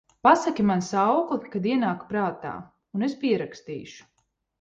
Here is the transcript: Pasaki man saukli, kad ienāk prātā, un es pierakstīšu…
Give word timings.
Pasaki 0.27 0.63
man 0.69 0.79
saukli, 0.85 1.51
kad 1.55 1.67
ienāk 1.71 2.01
prātā, 2.13 2.53
un 3.01 3.09
es 3.09 3.15
pierakstīšu… 3.25 4.09